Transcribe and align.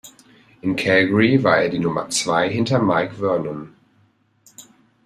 In 0.63 0.75
Calgary 0.75 1.43
war 1.43 1.57
er 1.59 1.69
die 1.69 1.77
Nummer 1.77 2.09
zwei 2.09 2.49
hinter 2.49 2.81
Mike 2.81 3.13
Vernon. 3.13 3.75